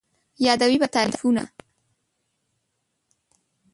یادوې 0.45 0.75
به 0.81 0.87
تعريفونه 0.95 1.43